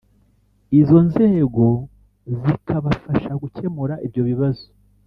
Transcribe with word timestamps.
izo 0.79 0.99
nzego 1.07 1.65
zikabafasha 2.43 3.31
gukemura 3.41 3.93
ibyo 4.05 4.23
bibazo” 4.29 4.67